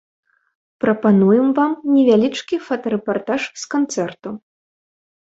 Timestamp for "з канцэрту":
3.65-4.29